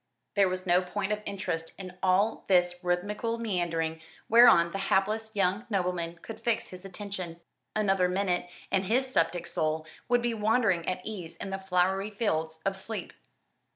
There 0.33 0.49
was 0.49 0.65
no 0.65 0.81
point 0.81 1.11
of 1.11 1.21
interest 1.27 1.73
in 1.77 1.95
all 2.01 2.43
this 2.47 2.83
rhythmical 2.83 3.37
meandering 3.37 4.01
whereon 4.27 4.71
the 4.71 4.79
hapless 4.89 5.29
young 5.35 5.67
nobleman 5.69 6.17
could 6.23 6.41
fix 6.41 6.69
his 6.69 6.83
attention. 6.83 7.39
Another 7.75 8.09
minute 8.09 8.49
and 8.71 8.85
his 8.85 9.05
sceptic 9.05 9.45
soul 9.45 9.85
would 10.09 10.23
be 10.23 10.33
wandering 10.33 10.87
at 10.89 11.05
ease 11.05 11.35
in 11.37 11.51
the 11.51 11.59
flowery 11.59 12.09
fields 12.09 12.61
of 12.65 12.75
sleep. 12.75 13.13